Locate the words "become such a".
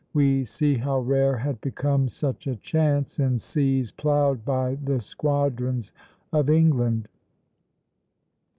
1.61-2.55